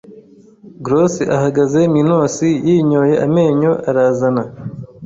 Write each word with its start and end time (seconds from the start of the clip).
Graus 0.83 1.15
ahagaze 1.37 1.79
Minos 1.95 2.35
yinyoye 2.67 3.15
amenyo 3.25 3.71
arazana 3.89 4.43